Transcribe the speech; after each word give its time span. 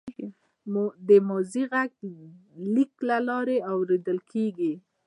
د 1.07 1.09
ماضي 1.27 1.63
غږ 1.71 1.89
د 2.01 2.03
لیک 2.73 2.93
له 3.09 3.17
لارې 3.27 3.57
اورېدل 3.71 4.19
کېږي. 4.31 4.73